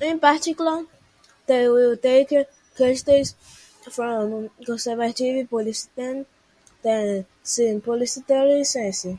In 0.00 0.18
particular, 0.18 0.86
they 1.44 1.68
will 1.68 1.94
take 1.98 2.28
quotes 2.74 3.34
from 3.90 4.48
conservative 4.64 5.50
politicians 5.50 6.24
that 6.82 7.26
seem 7.44 7.82
politically 7.82 8.64
sensitive. 8.64 9.18